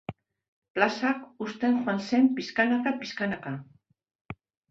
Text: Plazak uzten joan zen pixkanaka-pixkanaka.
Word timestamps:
Plazak 0.77 1.19
uzten 1.47 1.75
joan 1.83 2.01
zen 2.07 2.25
pixkanaka-pixkanaka. 2.39 3.53